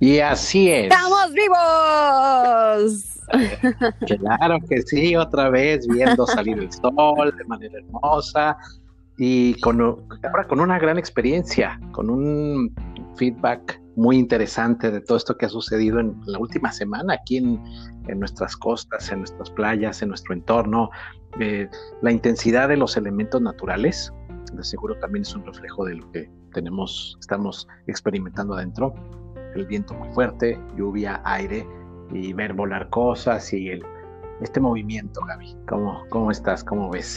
[0.00, 0.84] Y así es.
[0.84, 3.14] ¡Estamos vivos!
[4.06, 8.56] Claro que sí, otra vez viendo salir el sol de manera hermosa
[9.18, 12.72] y con, ahora con una gran experiencia, con un
[13.16, 17.60] feedback muy interesante de todo esto que ha sucedido en la última semana aquí en,
[18.18, 20.88] nuestras costas, en nuestras playas, en nuestro entorno.
[21.40, 21.68] Eh,
[22.00, 24.12] la intensidad de los elementos naturales,
[24.52, 28.94] de seguro también es un reflejo de lo que tenemos, estamos experimentando adentro.
[29.58, 31.66] El viento muy fuerte, lluvia, aire
[32.12, 33.82] y ver volar cosas y el,
[34.40, 35.56] este movimiento, Gaby.
[35.68, 36.62] ¿Cómo, cómo estás?
[36.62, 37.16] ¿Cómo ves?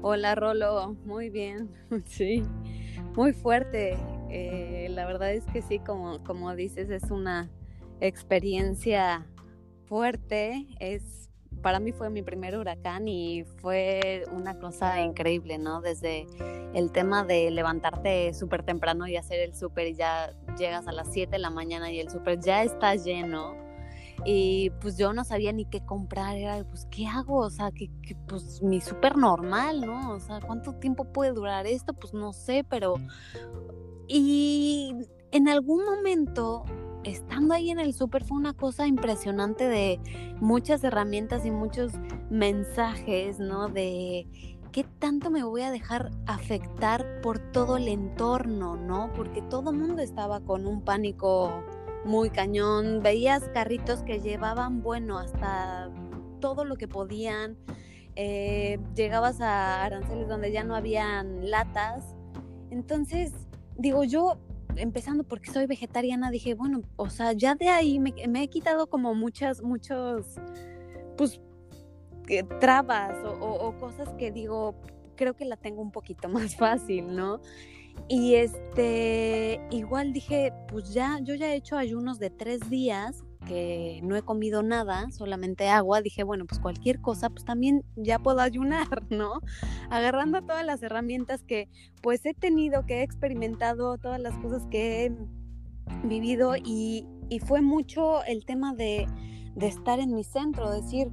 [0.00, 0.96] Hola, Rolo.
[1.04, 1.68] Muy bien.
[2.06, 2.42] Sí,
[3.14, 3.98] muy fuerte.
[4.30, 7.50] Eh, la verdad es que sí, como, como dices, es una
[8.00, 9.26] experiencia
[9.84, 10.66] fuerte.
[10.80, 11.22] Es
[11.62, 15.80] para mí fue mi primer huracán y fue una cosa increíble, ¿no?
[15.80, 16.26] Desde
[16.74, 21.08] el tema de levantarte súper temprano y hacer el súper y ya llegas a las
[21.12, 23.56] 7 de la mañana y el súper ya está lleno.
[24.24, 27.38] Y pues yo no sabía ni qué comprar, era pues ¿qué hago?
[27.38, 27.90] O sea, que,
[28.28, 30.12] pues mi súper normal, ¿no?
[30.12, 31.92] O sea, ¿cuánto tiempo puede durar esto?
[31.94, 32.94] Pues no sé, pero...
[34.06, 34.94] Y
[35.32, 36.64] en algún momento
[37.04, 39.98] estando ahí en el súper fue una cosa impresionante de
[40.40, 41.92] muchas herramientas y muchos
[42.30, 43.68] mensajes, ¿no?
[43.68, 44.26] De
[44.72, 49.12] qué tanto me voy a dejar afectar por todo el entorno, ¿no?
[49.14, 51.62] Porque todo el mundo estaba con un pánico
[52.04, 53.00] muy cañón.
[53.02, 55.90] Veías carritos que llevaban, bueno, hasta
[56.40, 57.56] todo lo que podían.
[58.16, 62.16] Eh, llegabas a aranceles donde ya no habían latas.
[62.70, 63.32] Entonces,
[63.76, 64.38] digo, yo
[64.76, 69.14] empezando porque soy vegetariana, dije, bueno, o sea, ya de ahí me, he quitado como
[69.14, 70.26] muchas, muchos,
[71.16, 71.40] pues,
[72.60, 74.74] trabas o, cosas que digo,
[75.16, 77.40] creo que la tengo un poquito más fácil, ¿no?
[78.08, 84.00] Y este, igual dije, pues ya, yo ya he hecho ayunos de tres días que
[84.02, 88.40] no he comido nada, solamente agua, dije, bueno, pues cualquier cosa, pues también ya puedo
[88.40, 89.40] ayunar, ¿no?
[89.90, 91.68] Agarrando todas las herramientas que
[92.02, 95.12] pues he tenido, que he experimentado, todas las cosas que he
[96.04, 97.06] vivido y,
[97.46, 99.06] fue mucho el tema de,
[99.54, 101.10] de estar en mi centro, decir,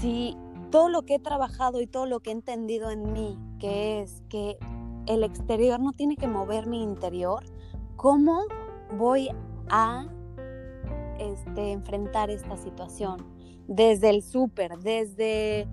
[0.00, 0.36] si
[0.70, 4.22] todo lo que he trabajado y todo lo que he entendido en mí, que es
[4.28, 4.58] que
[5.06, 7.44] el exterior no tiene que mover mi interior,
[7.96, 8.42] ¿cómo
[8.96, 9.30] voy
[9.68, 10.06] a
[11.18, 13.24] este, enfrentar esta situación,
[13.68, 15.66] desde el súper, desde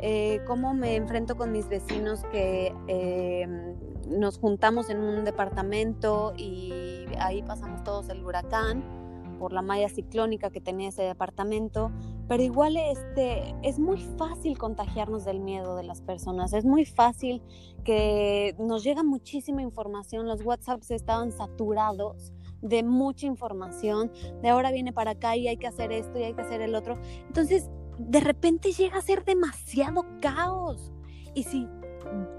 [0.00, 3.76] eh, cómo me enfrento con mis vecinos que eh,
[4.08, 9.01] nos juntamos en un departamento y ahí pasamos todos el huracán
[9.42, 11.90] por la malla ciclónica que tenía ese departamento,
[12.28, 17.42] pero igual este, es muy fácil contagiarnos del miedo de las personas, es muy fácil
[17.82, 24.92] que nos llega muchísima información, los WhatsApps estaban saturados de mucha información, de ahora viene
[24.92, 27.00] para acá y hay que hacer esto y hay que hacer el otro.
[27.26, 30.92] Entonces, de repente llega a ser demasiado caos.
[31.34, 31.66] Y si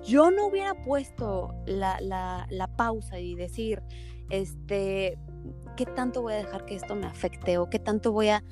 [0.03, 3.83] yo no hubiera puesto la, la, pausa y decir,
[4.29, 5.19] este,
[5.75, 8.43] ¿qué tanto voy a dejar que esto me afecte o qué tanto voy a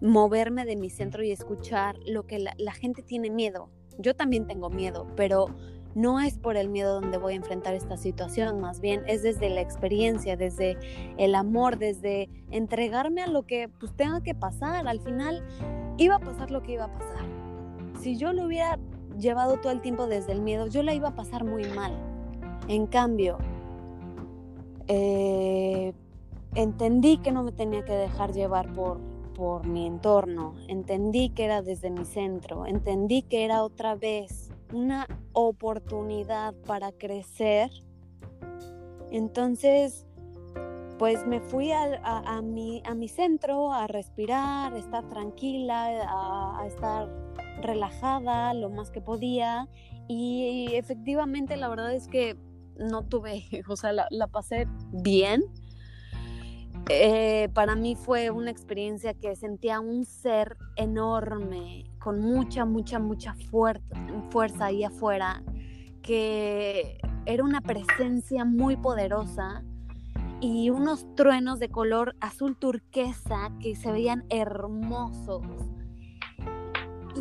[0.00, 3.70] moverme de mi centro y escuchar lo que la, gente tiene miedo?
[3.98, 5.46] Yo también tengo miedo, pero
[5.94, 9.50] no es por el miedo donde voy a enfrentar esta situación, más bien es desde
[9.50, 10.78] la experiencia, desde
[11.16, 14.86] el amor, desde entregarme a lo que pues tenga que pasar.
[14.86, 15.44] Al final
[15.96, 17.26] iba a pasar lo que iba a pasar.
[18.00, 18.78] Si yo lo hubiera
[19.18, 21.92] llevado todo el tiempo desde el miedo, yo la iba a pasar muy mal.
[22.68, 23.38] En cambio,
[24.86, 25.92] eh,
[26.58, 28.98] entendí que no me tenía que dejar llevar por,
[29.34, 35.06] por mi entorno, entendí que era desde mi centro, entendí que era otra vez una
[35.32, 37.70] oportunidad para crecer.
[39.12, 40.04] Entonces,
[40.98, 47.08] pues me fui a, mi, a mi centro a respirar, a estar tranquila, a, estar
[47.62, 49.68] relajada lo más que podía.
[50.08, 52.36] Y efectivamente la verdad es que
[52.76, 55.44] no tuve, o sea, la, la pasé bien.
[56.90, 63.34] Eh, para mí fue una experiencia que sentía un ser enorme, con mucha, mucha, mucha
[63.50, 65.42] fuerza ahí afuera,
[66.02, 69.62] que era una presencia muy poderosa
[70.40, 75.44] y unos truenos de color azul turquesa que se veían hermosos.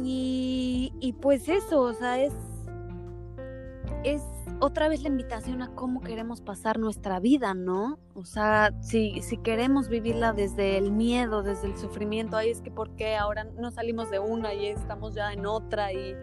[0.02, 2.34] Y, y pues eso, o sea, es,
[4.06, 4.22] es
[4.60, 8.00] otra vez la invitación a cómo queremos pasar nuestra vida, ¿no?
[8.14, 12.72] O sea, si, si queremos vivirla desde el miedo, desde el sufrimiento, ahí es que
[12.72, 16.16] por qué ahora no salimos de una y estamos ya en otra y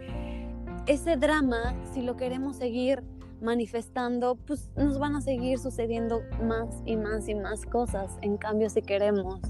[0.87, 3.03] ese drama, si lo queremos seguir
[3.41, 8.19] manifestando, pues nos van a seguir sucediendo más y más y más cosas.
[8.23, 9.41] En cambio, si queremos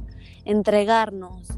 [0.44, 1.48] entregarnos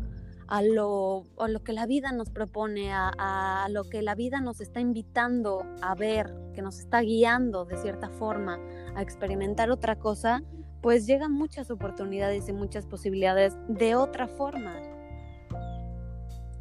[0.49, 4.41] a lo, a lo que la vida nos propone, a, a, lo que la vida
[4.41, 8.59] nos está invitando a ver, que nos está guiando de cierta forma
[8.95, 10.43] a experimentar otra cosa,
[10.83, 14.75] pues llegan muchas oportunidades y muchas posibilidades de otra forma.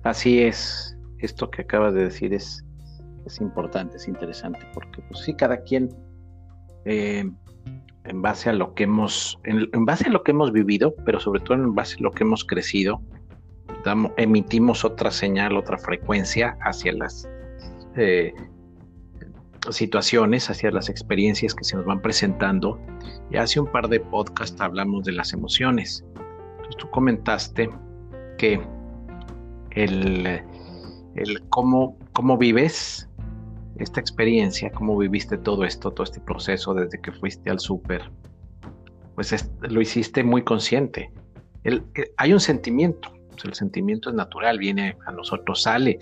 [0.03, 2.63] Así es, esto que acabas de decir es,
[3.25, 5.89] es importante, es interesante, porque pues sí, cada quien
[6.85, 7.29] eh,
[8.03, 11.19] en base a lo que hemos, en, en, base a lo que hemos vivido, pero
[11.19, 13.01] sobre todo en base a lo que hemos crecido,
[14.17, 17.27] emitimos otra señal, otra frecuencia hacia las
[17.95, 18.33] eh,
[19.69, 22.79] situaciones, hacia las experiencias que se nos van presentando.
[23.31, 26.05] Y hace un par de podcasts hablamos de las emociones.
[26.57, 27.69] Entonces, tú comentaste
[28.37, 28.61] que
[29.71, 30.41] el,
[31.49, 33.09] cómo, cómo vives
[33.77, 38.09] esta experiencia, cómo viviste todo esto, todo este proceso desde que fuiste al súper,
[39.15, 41.11] pues es, lo hiciste muy consciente.
[42.17, 45.99] Hay un sentimiento, pues el sentimiento es natural, viene a nosotros, sale,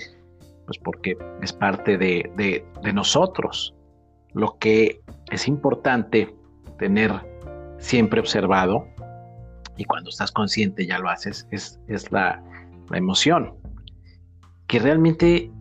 [0.65, 3.73] pues porque es parte de, de, de nosotros.
[4.33, 5.01] Lo que
[5.31, 6.33] es importante
[6.77, 7.11] tener
[7.79, 8.87] siempre observado,
[9.77, 12.43] y cuando estás consciente ya lo haces, es, es la,
[12.89, 13.53] la emoción.
[14.67, 15.51] Que realmente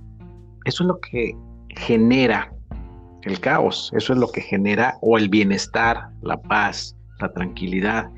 [0.64, 1.34] eso es lo que
[1.68, 2.52] genera
[3.22, 8.10] el caos, eso es lo que genera o el bienestar, la paz, la tranquilidad.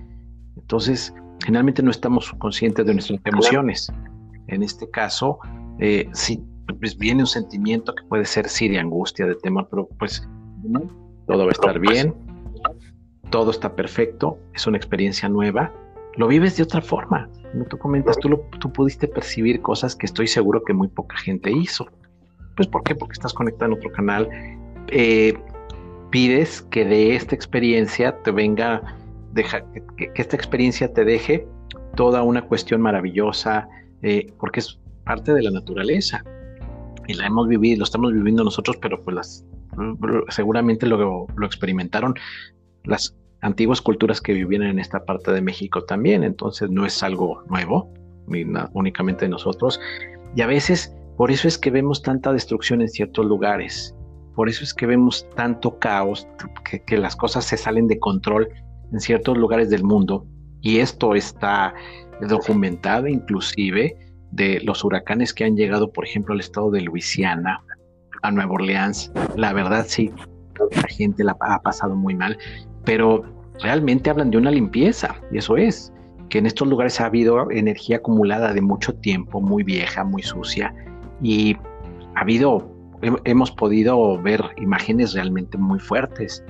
[0.56, 1.14] Entonces,
[1.44, 3.92] generalmente no estamos conscientes de nuestras emociones.
[4.48, 5.38] En este caso,
[5.78, 6.42] eh, sí,
[6.78, 10.28] pues viene un sentimiento que puede ser sí de angustia, de temor, pero pues
[10.62, 10.80] no,
[11.26, 12.14] todo va a estar bien,
[13.30, 15.72] todo está perfecto, es una experiencia nueva,
[16.16, 17.28] lo vives de otra forma.
[17.52, 21.16] Como tú comentas, tú, lo, tú pudiste percibir cosas que estoy seguro que muy poca
[21.16, 21.86] gente hizo.
[22.56, 22.94] Pues ¿por qué?
[22.94, 24.28] Porque estás conectado en otro canal.
[24.88, 25.34] Eh,
[26.10, 28.96] pides que de esta experiencia te venga,
[29.34, 29.64] deja,
[29.96, 31.46] que, esta experiencia te deje
[31.96, 33.68] toda una cuestión maravillosa,
[34.02, 36.24] eh, porque es parte de la naturaleza.
[37.06, 39.46] Y la hemos vivido, lo estamos viviendo nosotros, pero pues las,
[40.30, 42.14] seguramente lo, lo experimentaron
[42.84, 46.24] las antiguas culturas que vivían en esta parte de México también.
[46.24, 47.92] Entonces no es algo nuevo,
[48.26, 49.78] ni únicamente de nosotros.
[50.34, 53.94] Y a veces por eso es que vemos tanta destrucción en ciertos lugares.
[54.34, 56.26] Por eso es que vemos tanto caos,
[56.86, 58.48] que, las cosas se salen de control
[58.94, 60.26] en ciertos lugares del mundo.
[60.62, 61.74] Y esto está
[62.22, 63.96] documentado inclusive
[64.30, 67.62] de los huracanes que han llegado, por ejemplo, al estado de Luisiana,
[68.22, 69.12] a Nueva Orleans.
[69.36, 70.10] La verdad sí,
[70.58, 72.38] la gente la ha pasado muy mal,
[72.84, 73.24] pero
[73.60, 75.92] realmente hablan de una limpieza, y eso es,
[76.30, 80.74] que en estos lugares ha habido energía acumulada de mucho tiempo, muy vieja, muy sucia,
[81.22, 81.56] y
[82.14, 82.68] ha habido,
[83.24, 86.44] hemos podido ver imágenes realmente muy fuertes.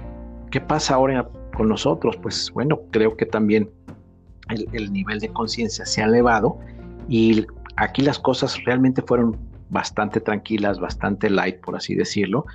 [0.50, 2.16] ¿Qué pasa ahora con nosotros?
[2.16, 3.70] Pues bueno, creo que también
[4.50, 6.58] el, el nivel de conciencia se ha elevado
[7.08, 7.46] y
[7.76, 9.36] aquí las cosas realmente fueron
[9.70, 12.46] bastante tranquilas, bastante light, por así decirlo,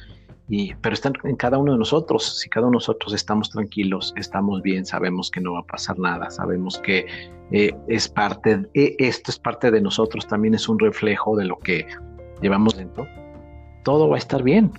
[0.48, 2.40] y, pero están en cada uno de nosotros.
[2.40, 6.00] Si cada uno de nosotros estamos tranquilos, estamos bien, sabemos que no va a pasar
[6.00, 7.06] nada, sabemos que
[7.52, 11.60] eh, es parte, eh, esto es parte de nosotros, también es un reflejo de lo
[11.60, 11.86] que
[12.42, 13.07] llevamos dentro,
[13.84, 14.72] todo va a estar bien.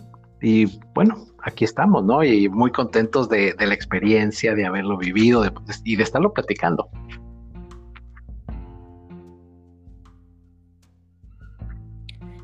[0.42, 2.22] Y bueno, aquí estamos, ¿no?
[2.24, 5.44] Y muy contentos de, la experiencia, de haberlo vivido
[5.84, 6.88] y de estarlo platicando.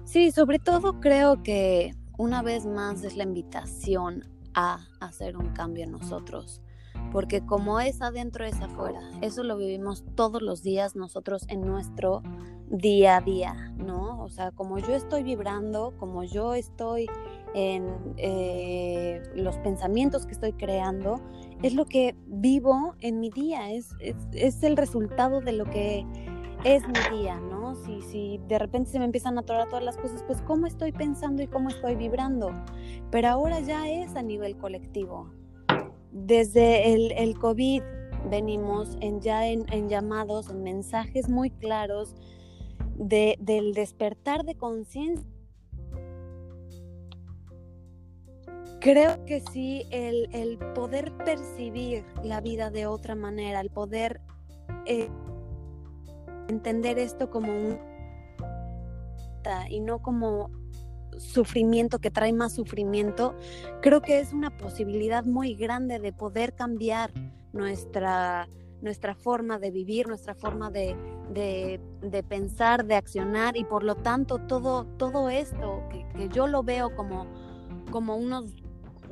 [0.04, 4.24] Sí, sobre todo creo que una vez más es la invitación
[4.54, 6.62] a hacer un cambio en nosotros.
[7.12, 9.00] Porque como es adentro es afuera.
[9.20, 12.22] Eso lo vivimos todos los días nosotros en nuestro
[12.68, 14.22] día a día, ¿no?
[14.22, 17.06] O sea, como yo estoy vibrando, como yo estoy
[17.54, 21.20] en eh, los pensamientos que estoy creando,
[21.62, 26.04] es lo que vivo en mi día, es, es, es el resultado de lo que
[26.64, 27.74] es mi día, ¿no?
[27.74, 30.92] Si, si de repente se me empiezan a atorar todas las cosas, pues cómo estoy
[30.92, 32.50] pensando y cómo estoy vibrando.
[33.10, 35.30] Pero ahora ya es a nivel colectivo.
[36.10, 37.82] Desde el, el COVID
[38.30, 42.16] venimos en, ya en, en llamados, en mensajes muy claros
[42.96, 45.35] de, del despertar de conciencia.
[48.86, 54.20] Creo que sí, el, poder percibir la vida de otra manera, el poder
[54.84, 55.08] eh,
[56.46, 57.80] entender esto como un
[59.68, 60.52] y no como
[61.18, 63.34] sufrimiento que trae más sufrimiento,
[63.82, 67.10] creo que es una posibilidad muy grande de poder cambiar
[67.52, 68.48] nuestra,
[68.82, 70.94] nuestra forma de vivir, nuestra forma de,
[71.32, 76.46] de, de pensar, de accionar y por lo tanto todo, todo esto que, que, yo
[76.46, 77.26] lo veo como,
[77.90, 78.54] como unos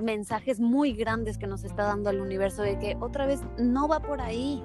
[0.01, 4.01] mensajes muy grandes que nos está dando el universo de que otra vez no va
[4.01, 4.63] por ahí.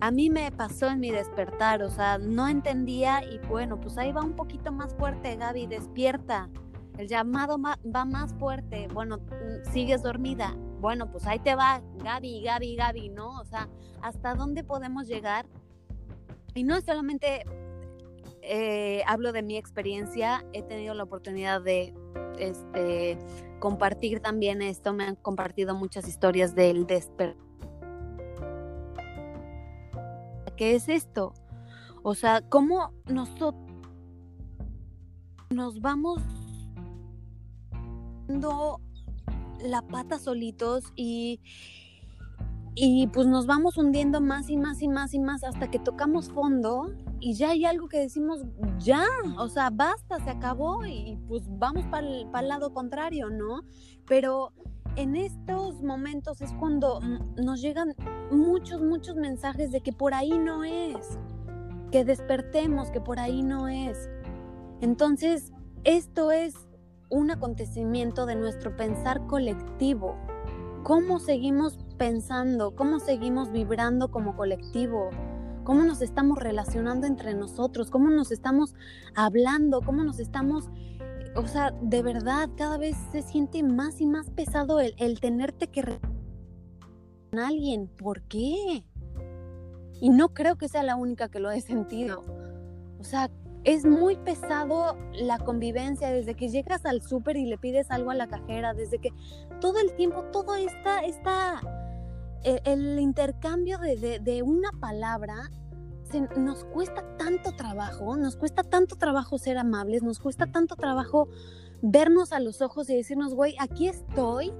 [0.00, 4.12] A mí me pasó en mi despertar, o sea, no entendía y bueno, pues ahí
[4.12, 6.48] va un poquito más fuerte, Gaby, despierta.
[6.96, 8.88] El llamado va más fuerte.
[8.92, 10.54] Bueno, mm, sigues dormida.
[10.80, 13.40] Bueno, pues ahí te va, Gaby, Gaby, Gaby, ¿no?
[13.40, 13.68] O sea,
[14.02, 15.46] ¿hasta dónde podemos llegar?
[16.54, 17.44] Y no solamente
[18.52, 21.94] eh, hablo de mi experiencia, he tenido la oportunidad de
[22.36, 23.16] este,
[23.60, 27.36] compartir también esto, me han compartido muchas historias del despertar.
[30.56, 31.32] ¿Qué es esto?
[32.02, 33.54] O sea, ¿cómo nosotros
[35.50, 36.20] nos vamos
[38.26, 38.80] dando
[39.62, 41.40] la pata solitos y,
[42.74, 46.30] y pues nos vamos hundiendo más y más y más y más hasta que tocamos
[46.30, 48.44] fondo y ya hay algo que decimos,
[48.78, 49.04] ya,
[49.38, 53.62] o sea, basta, se acabó y pues vamos para el, lado contrario, ¿no?
[54.06, 54.52] Pero
[54.96, 57.00] en estos momentos es cuando
[57.36, 57.94] nos llegan
[58.30, 61.18] muchos, muchos mensajes de que por ahí no es,
[61.92, 64.08] que despertemos, que por ahí no es.
[64.80, 65.52] Entonces,
[65.84, 66.54] esto es
[67.10, 70.16] un acontecimiento de nuestro pensar colectivo.
[70.84, 72.74] ¿Cómo seguimos pensando?
[72.74, 75.10] ¿Cómo seguimos vibrando como colectivo?
[75.64, 78.74] cómo nos estamos relacionando entre nosotros, cómo nos estamos
[79.14, 80.70] hablando, cómo nos estamos,
[81.36, 85.82] o sea, de verdad, cada vez se siente más y más pesado el, tenerte que
[87.30, 87.86] con alguien.
[87.86, 88.82] ¿Por qué?
[90.00, 92.24] Y no creo que sea la única que lo he sentido.
[92.98, 93.30] O sea,
[93.62, 98.14] es muy pesado la convivencia desde que llegas al súper y le pides algo a
[98.14, 99.10] la cajera, desde que
[99.60, 101.60] todo el tiempo, todo está, está
[102.44, 105.50] e, el, intercambio de, de, una palabra
[106.36, 111.28] nos cuesta tanto trabajo, nos cuesta tanto trabajo ser amables, nos cuesta tanto trabajo
[111.82, 114.52] vernos a los ojos y decirnos, güey, aquí estoy,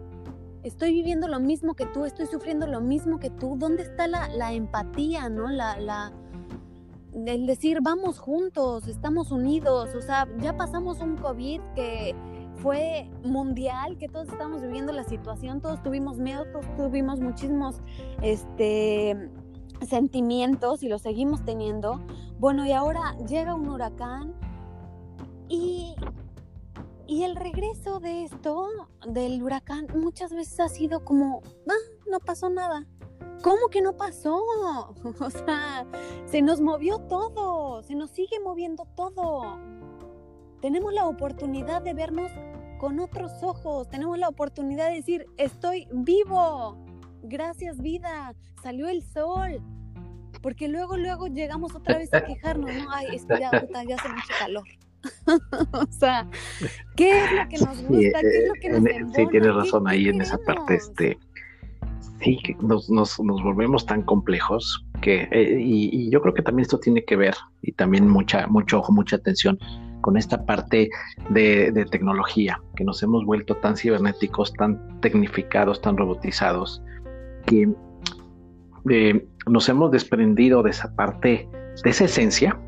[0.62, 4.52] estoy viviendo lo mismo que tú, estoy sufriendo lo mismo que tú, ¿dónde está la,
[4.52, 5.48] empatía, no?
[5.48, 6.12] La, la,
[7.12, 12.14] el decir, vamos juntos, estamos unidos, o sea, ya pasamos un COVID que
[12.62, 17.80] fue mundial, que todos estamos viviendo la situación, todos tuvimos miedo, todos tuvimos muchísimos,
[18.22, 19.30] este,
[19.86, 22.00] sentimientos y los seguimos teniendo.
[22.38, 24.34] Bueno, y ahora llega un huracán
[25.48, 25.94] y,
[27.06, 28.68] y el regreso de esto,
[29.06, 32.86] del huracán, muchas veces ha sido como, ah, no pasó nada.
[33.42, 34.38] ¿Cómo que no pasó?
[35.20, 35.86] O sea,
[36.26, 39.58] se nos movió todo, se nos sigue moviendo todo.
[40.60, 42.30] Tenemos la oportunidad de vernos
[42.80, 46.82] con otros ojos, tenemos la oportunidad de decir, estoy vivo,
[47.22, 49.60] gracias vida, salió el sol.
[50.40, 52.90] Porque luego, luego llegamos otra vez a quejarnos, ¿no?
[52.90, 53.50] Ay, es que ya,
[53.86, 54.64] ya hace mucho calor.
[55.72, 56.26] o sea,
[56.96, 58.20] ¿qué es lo que nos gusta?
[58.22, 61.18] ¿Qué es lo que nos eh, Sí, tienes razón ahí en esa parte, este,
[62.22, 66.80] sí, nos, nos, nos volvemos tan complejos que, eh, y, yo creo que también esto
[66.80, 69.58] tiene que ver, y también mucha, mucho ojo, mucha atención
[70.00, 70.90] con esta parte
[71.30, 76.82] de, de tecnología, que nos hemos vuelto tan cibernéticos, tan tecnificados, tan robotizados,
[77.46, 77.68] que
[78.88, 81.48] eh, nos hemos desprendido de esa parte,
[81.84, 82.58] de esa esencia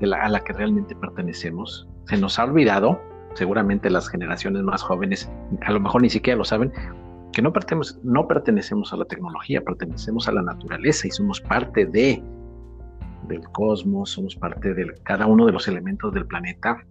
[0.00, 1.86] de a la que realmente pertenecemos.
[2.06, 3.00] Se nos ha olvidado,
[3.34, 5.30] seguramente las generaciones más jóvenes
[5.62, 6.72] a lo mejor ni siquiera lo saben,
[7.32, 11.86] que no pertenecemos, no pertenecemos a la tecnología, pertenecemos a la naturaleza y somos parte
[11.86, 12.22] de
[13.30, 16.84] del cosmos, somos parte de cada uno de los elementos del planeta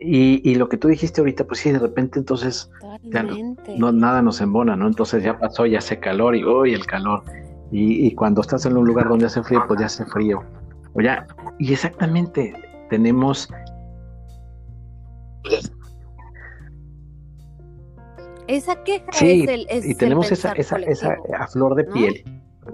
[0.00, 2.70] y, lo que tú dijiste ahorita, pues sí, de repente entonces
[3.76, 4.86] no, nada nos embona, ¿no?
[4.86, 7.24] Entonces ya pasó, ya hace calor y hoy el calor.
[7.72, 10.42] Y, cuando estás en un lugar donde hace frío, pues ya hace frío.
[10.94, 11.26] O ya,
[11.58, 12.54] y exactamente,
[12.90, 13.48] tenemos...
[18.46, 19.90] Esa queja sí, es el...
[19.90, 22.24] y tenemos esa, esa, esa, a flor de piel,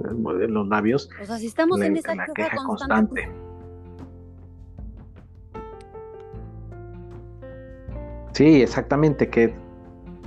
[0.02, 1.08] los labios.
[1.20, 3.28] O sea, si estamos en esa queja, constante
[8.34, 9.54] Sí, exactamente, que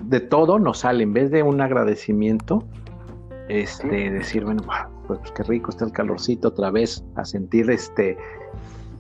[0.04, 2.66] de todo nos sale, en vez de un agradecimiento,
[3.50, 4.64] este, decir, bueno,
[5.08, 8.18] pues qué rico está el calorcito otra vez, a sentir este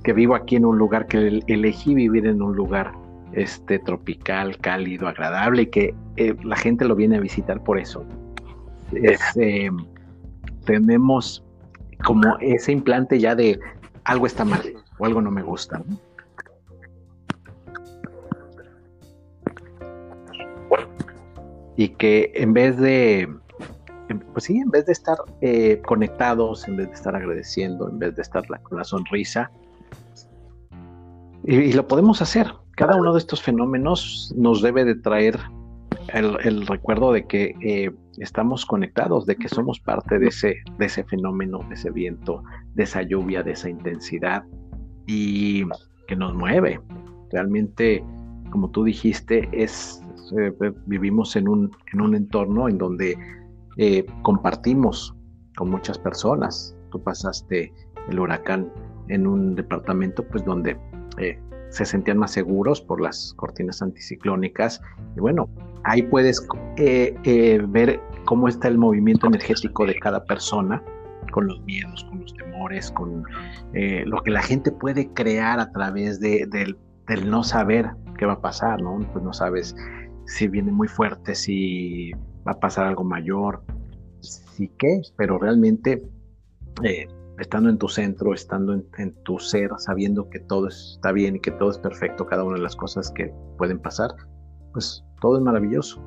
[0.03, 2.91] que vivo aquí en un lugar que elegí vivir en un lugar
[3.31, 8.03] este tropical, cálido, agradable y que eh, la gente lo viene a visitar por eso.
[8.93, 9.69] Este,
[10.67, 11.43] tenemos
[12.05, 13.59] como ese implante ya de
[14.03, 14.61] algo está mal
[14.99, 15.81] o algo no me gusta.
[21.79, 23.29] y que en vez de,
[24.33, 28.15] pues sí, en vez de estar eh, conectados, en vez de estar agradeciendo, en vez
[28.15, 29.51] de estar con la sonrisa,
[31.43, 32.51] y, lo podemos hacer.
[32.75, 35.39] Cada uno de estos fenómenos nos debe de traer
[36.13, 41.75] el, recuerdo de que eh, estamos conectados, de que somos parte de ese, fenómeno, de
[41.75, 44.43] ese viento, de esa lluvia, de esa intensidad
[45.05, 45.65] y
[46.07, 46.79] que nos mueve.
[47.31, 48.03] Realmente,
[48.51, 50.01] como tú dijiste, es
[50.37, 50.53] eh,
[50.85, 53.17] vivimos en un, en un entorno en donde
[53.77, 55.15] eh, compartimos
[55.55, 56.75] con muchas personas.
[56.91, 57.71] Tú pasaste
[58.09, 58.71] el huracán
[59.09, 60.77] en un departamento pues donde
[61.69, 64.81] se sentían más seguros por las cortinas anticiclónicas.
[65.15, 65.49] Y bueno,
[65.87, 70.83] ahí puedes eh, eh, ver cómo está el movimiento energético de cada persona,
[71.31, 73.23] con los miedos, con los temores, con
[73.73, 76.77] eh, lo que la gente puede crear a través de, del,
[77.29, 78.99] no saber qué va a pasar, ¿no?
[79.13, 79.75] Pues no sabes
[80.25, 82.11] si viene muy fuerte, si
[82.45, 83.63] va a pasar algo mayor,
[84.19, 86.03] si qué, pero realmente
[87.39, 91.51] estando en tu centro, estando en, tu ser, sabiendo que todo está bien y que
[91.51, 94.11] todo es perfecto, cada una de las cosas que pueden pasar,
[94.73, 96.01] pues todo es maravilloso.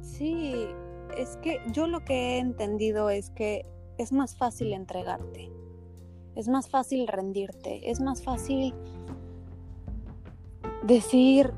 [0.00, 0.68] Sí,
[1.16, 3.66] es que yo lo que he entendido es que
[3.98, 5.50] es más fácil entregarte,
[6.36, 8.74] es más fácil rendirte, es más fácil
[10.84, 11.52] decir,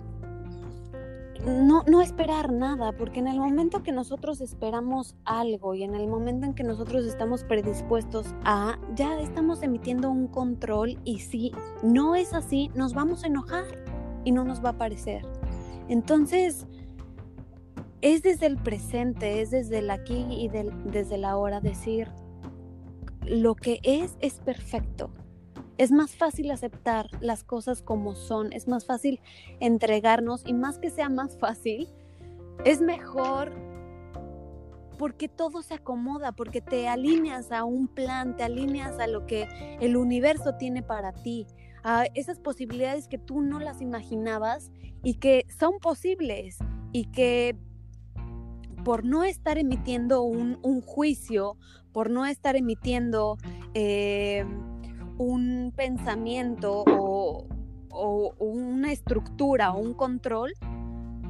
[1.46, 6.08] no, no esperar nada, porque en el momento que nosotros esperamos algo y en el
[6.08, 11.52] momento en que nosotros estamos predispuestos a, ya estamos emitiendo un control y si
[11.84, 13.64] no es así, nos vamos a enojar
[14.24, 15.22] y no nos va a parecer.
[15.88, 16.66] Entonces,
[18.00, 22.08] es desde el presente, es desde el aquí y desde la hora decir,
[23.22, 25.10] lo que es es perfecto
[25.78, 29.20] es más fácil aceptar las cosas como son, es más fácil
[29.60, 31.88] entregarnos y más que sea más fácil,
[32.64, 33.52] es mejor
[34.98, 39.46] porque todo se acomoda, porque te alineas a un plan, te alineas a lo que
[39.80, 41.46] el universo tiene para ti,
[41.84, 44.70] a esas posibilidades que tú no las imaginabas
[45.02, 46.56] y que son posibles
[46.92, 47.56] y que
[48.84, 51.58] por no estar emitiendo un, juicio,
[51.92, 53.36] por no estar emitiendo...
[53.74, 54.46] Eh,
[55.18, 57.46] un pensamiento o,
[58.38, 60.52] una estructura o un control,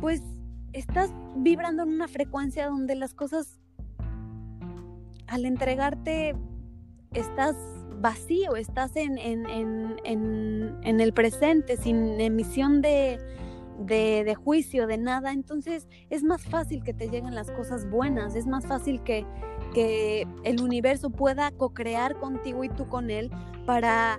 [0.01, 0.23] pues
[0.73, 3.61] estás vibrando en una frecuencia donde las cosas,
[5.29, 6.35] al entregarte,
[7.13, 7.57] estás
[8.01, 9.17] vacío, estás en,
[10.85, 13.19] el presente, sin emisión de,
[13.79, 15.33] de, juicio, de nada.
[15.33, 19.25] Entonces es más fácil que te lleguen las cosas buenas, es más fácil que,
[19.77, 23.31] que el universo pueda co-crear contigo y tú con él
[23.67, 24.19] para...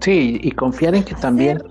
[0.00, 1.62] Sí, y confiar en que también,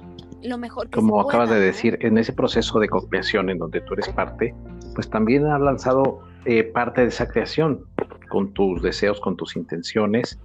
[0.41, 4.08] lo mejor como acabas de decir, en ese proceso de co-creación en donde tú eres
[4.08, 4.56] parte,
[4.93, 7.84] pues también has lanzado eh, parte de esa creación
[8.30, 10.39] con tus deseos, con tus intenciones,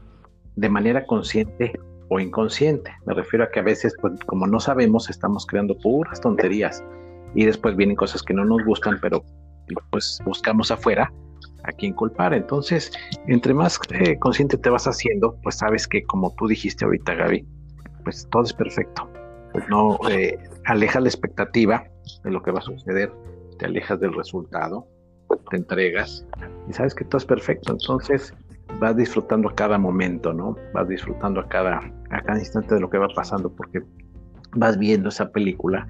[0.56, 2.90] de manera consciente o inconsciente.
[3.06, 6.82] Me refiero a que a veces, pues, como no sabemos, estamos creando puras tonterías
[7.36, 9.22] y después vienen cosas que no nos gustan, pero
[9.92, 11.12] pues buscamos afuera
[11.64, 12.34] a quién culpar.
[12.34, 12.92] Entonces,
[13.26, 17.46] entre más eh, consciente te vas haciendo, pues sabes que como tú dijiste ahorita, Gaby,
[18.04, 19.08] pues todo es perfecto.
[19.52, 21.84] Pues no eh, alejas la expectativa
[22.24, 23.12] de lo que va a suceder,
[23.58, 24.86] te alejas del resultado,
[25.50, 26.24] te entregas
[26.68, 27.72] y sabes que todo es perfecto.
[27.72, 28.34] Entonces,
[28.78, 30.56] vas disfrutando a cada momento, ¿no?
[30.72, 33.82] Vas disfrutando a cada, a cada instante de lo que va pasando porque
[34.52, 35.86] vas viendo esa película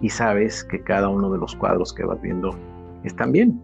[0.00, 2.50] y sabes que cada uno de los cuadros que vas viendo
[3.04, 3.60] están bien,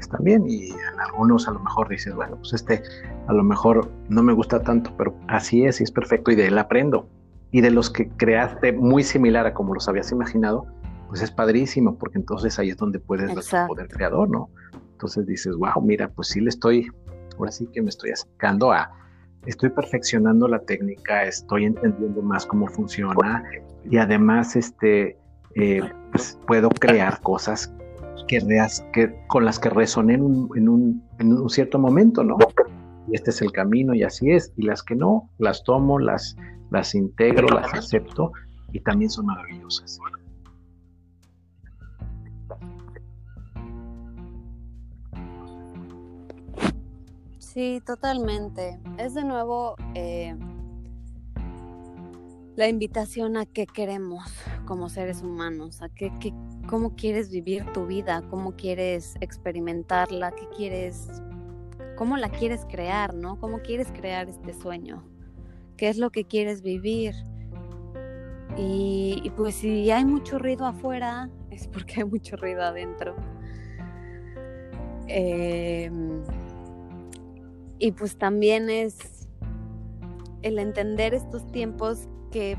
[0.00, 2.82] están bien y en algunos a lo mejor dices, bueno, pues este
[3.26, 6.48] a lo mejor no me gusta tanto, pero así es y es perfecto y de
[6.48, 7.08] él aprendo.
[7.50, 10.66] Y de los que creaste muy similar a como los habías imaginado,
[11.08, 14.50] pues es padrísimo porque entonces ahí es donde puedes ver tu poder creador, ¿no?
[14.92, 16.88] Entonces dices, wow, mira, pues sí le estoy,
[17.38, 18.90] ahora sí que me estoy acercando a,
[19.46, 23.44] estoy perfeccionando la técnica, estoy entendiendo más cómo funciona
[23.90, 25.18] y además este,
[25.54, 27.73] eh, pues puedo crear cosas
[28.26, 28.40] que,
[28.92, 30.50] que con las que resoné en un,
[31.18, 32.36] en, un, cierto momento, ¿no?
[33.08, 34.52] Y este es el camino y así es.
[34.56, 36.36] Y las que no, las tomo, las,
[36.70, 38.32] las integro, las acepto
[38.72, 39.98] y también son maravillosas.
[47.38, 48.80] Sí, totalmente.
[48.98, 50.34] Es de nuevo eh,
[52.56, 54.24] la invitación a qué queremos
[54.64, 56.32] como seres humanos, a qué, qué,
[56.66, 61.08] cómo quieres vivir tu vida, cómo quieres experimentarla, qué quieres,
[61.96, 63.38] cómo la quieres crear, ¿no?
[63.38, 65.04] Cómo quieres crear este sueño,
[65.76, 67.14] qué es lo que quieres vivir.
[68.56, 73.16] Y, pues si hay mucho ruido afuera, es porque hay mucho ruido adentro.
[75.06, 76.22] Em,
[77.78, 79.28] y pues también es
[80.42, 82.56] el entender estos tiempos que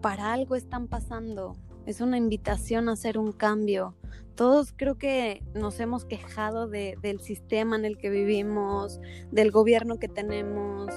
[0.00, 1.56] para algo están pasando.
[1.88, 3.94] Es una invitación a hacer un cambio.
[4.34, 9.00] Todos creo que nos hemos quejado del sistema en el que vivimos,
[9.32, 10.92] del gobierno que tenemos,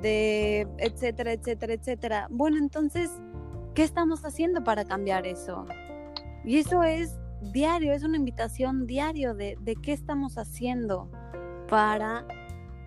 [0.00, 2.28] de etcétera, etcétera, etcétera.
[2.30, 3.10] Bueno, entonces,
[3.74, 5.66] ¿qué estamos haciendo para cambiar eso?
[6.44, 7.18] Y eso es
[7.52, 11.10] diario, es una invitación diario de, de qué estamos haciendo
[11.68, 12.24] para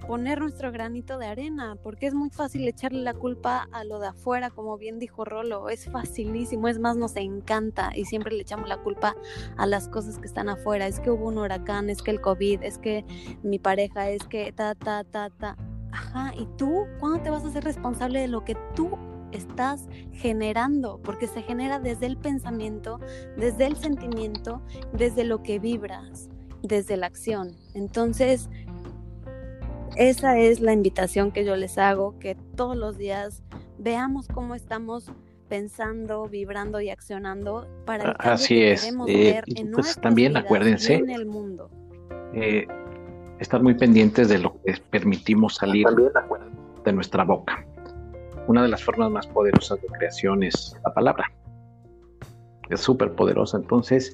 [0.10, 4.08] poner nuestro granito de arena, porque es muy fácil echarle la culpa a lo de
[4.08, 8.68] afuera, como bien dijo Rolo, es facilísimo, es más, nos encanta y siempre le echamos
[8.68, 9.16] la culpa
[9.56, 12.64] a las cosas que están afuera, es que hubo un huracán, es que el COVID,
[12.64, 13.06] es que
[13.44, 15.56] mi pareja, es que ta, ta, ta, ta.
[15.92, 18.98] Ajá, ¿y tú cuándo te vas a ser responsable de lo que tú
[19.32, 21.00] estás generando?
[21.04, 23.00] Porque se genera desde el pensamiento,
[23.38, 26.30] desde el sentimiento, desde lo que vibras,
[26.64, 27.56] desde la acción.
[27.76, 28.50] Entonces,
[30.00, 33.44] esa es la invitación que yo les hago, que todos los días
[33.78, 35.12] veamos cómo estamos
[35.50, 38.90] pensando, vibrando y accionando para el Así es.
[39.08, 39.42] Eh,
[39.74, 41.70] pues también acuérdense en el mundo.
[42.34, 42.66] Eh,
[43.40, 45.86] estar muy pendientes de lo que permitimos salir
[46.86, 47.66] de nuestra boca.
[48.48, 51.30] Una de las formas más poderosas de creación es la palabra.
[52.70, 53.58] Es súper poderosa.
[53.58, 54.14] Entonces,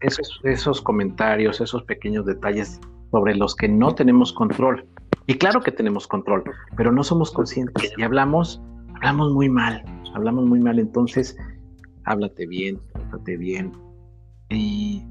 [0.00, 2.78] esos, esos comentarios, esos pequeños detalles
[3.10, 4.86] sobre los que no tenemos control.
[5.26, 6.44] Y claro que tenemos control,
[6.76, 8.62] pero no somos conscientes y hablamos,
[8.94, 10.78] hablamos muy mal, hablamos muy mal.
[10.78, 11.36] Entonces,
[12.04, 13.72] háblate bien, háblate bien.
[14.50, 15.04] Y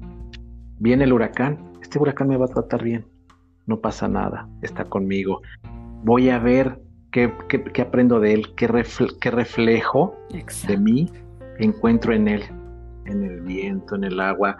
[0.78, 3.06] viene el huracán, este huracán me va a tratar bien,
[3.66, 5.42] no pasa nada, está conmigo.
[6.04, 6.80] Voy a ver
[7.10, 8.68] qué, qué, aprendo de él, qué,
[9.20, 10.14] qué reflejo
[10.66, 11.10] de mí
[11.58, 12.42] encuentro en él,
[13.06, 14.56] en el viento, en el agua,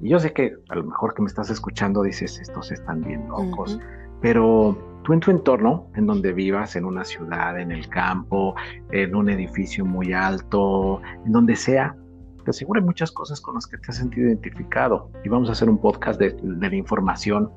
[0.00, 3.28] y yo sé que a lo mejor que me estás escuchando dices, estos están bien
[3.28, 3.78] locos,
[4.20, 8.54] pero tú en tu entorno, en donde vivas, en una ciudad, en el campo,
[8.92, 11.96] en un edificio muy alto, en donde sea,
[12.44, 15.10] te aseguro hay muchas cosas con las que te has sentido identificado.
[15.24, 17.50] Y vamos a hacer un podcast de, la información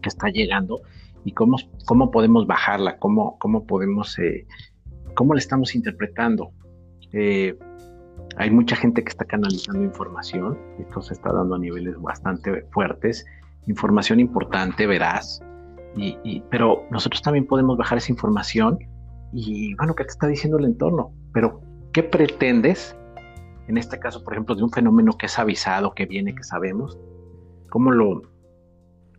[0.00, 0.80] que está llegando
[1.24, 1.56] y cómo,
[1.86, 4.46] cómo podemos bajarla, cómo, cómo podemos, eh,
[5.14, 6.52] cómo la estamos interpretando.
[7.12, 7.56] Eh,
[8.36, 13.24] hay mucha gente que está canalizando información, esto se está dando a niveles bastante fuertes,
[13.66, 15.40] información importante, verás,
[15.96, 18.78] y, pero nosotros también podemos bajar esa información
[19.32, 21.12] y bueno, ¿qué te está diciendo el entorno?
[21.32, 21.60] Pero,
[21.92, 22.96] ¿qué pretendes?
[23.68, 26.98] En este caso, por ejemplo, de un fenómeno que es avisado, que viene, que sabemos,
[27.70, 28.22] ¿cómo lo,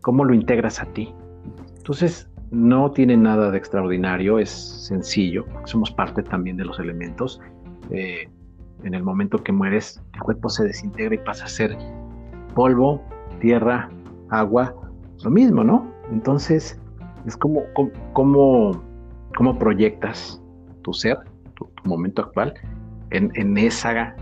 [0.02, 1.14] cómo lo integras a ti?
[1.78, 7.40] Entonces, no tiene nada de extraordinario, es sencillo, somos parte también de los elementos.
[7.90, 8.28] Eh,
[8.84, 11.76] en el momento que mueres, el cuerpo se desintegra y pasa a ser
[12.54, 13.02] polvo,
[13.40, 13.88] tierra,
[14.30, 14.74] agua,
[15.22, 15.90] lo mismo, ¿no?
[16.10, 16.80] Entonces,
[17.26, 17.62] es como,
[18.12, 18.82] como,
[19.36, 20.42] como proyectas
[20.82, 21.18] tu ser,
[21.54, 22.54] tu, momento actual,
[23.10, 24.14] en, en, esa,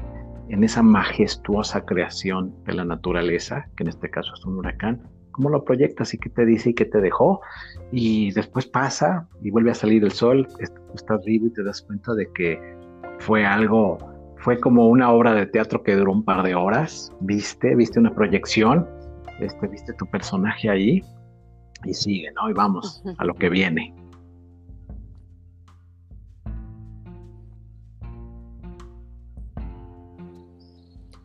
[0.48, 5.50] en esa majestuosa creación de la naturaleza, que en este caso es un huracán, ¿cómo
[5.50, 7.40] lo proyectas y qué te dice y qué te dejó?
[7.90, 10.46] Y después pasa y vuelve a salir el sol,
[10.94, 12.58] estás vivo y te das cuenta de que
[13.18, 13.98] fue algo
[14.44, 18.14] fue como una obra de teatro que duró un par de horas, viste, viste una
[18.14, 18.86] proyección,
[19.40, 21.02] este, viste tu personaje ahí
[21.86, 22.50] y sigue, ¿no?
[22.50, 23.94] Y vamos a lo que viene.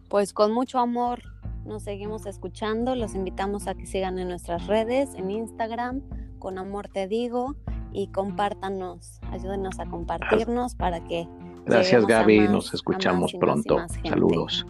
[0.07, 1.19] Pues con mucho amor
[1.65, 6.03] nos seguimos escuchando, los invitamos a que sigan en nuestras redes, en Instagram,
[6.39, 7.57] con amor te digo,
[7.91, 11.27] y compártanos, ayúdenos a compartirnos para que
[11.65, 13.77] Gracias Gaby, nos escuchamos pronto.
[14.03, 14.65] Saludos.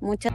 [0.00, 0.32] Muchas